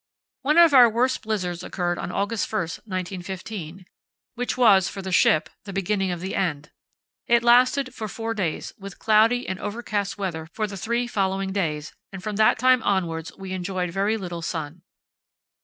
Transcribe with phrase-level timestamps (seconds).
[0.41, 3.85] One of our worst blizzards occurred on August 1, 1915,
[4.33, 6.71] which was, for the ship, the beginning of the end.
[7.27, 11.93] It lasted for four days, with cloudy and overcast weather for the three following days,
[12.11, 14.81] and from that time onwards we enjoyed very little sun.